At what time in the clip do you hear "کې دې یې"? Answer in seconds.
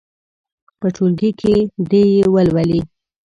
1.39-2.25